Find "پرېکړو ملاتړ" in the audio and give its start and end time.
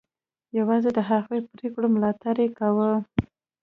1.53-2.35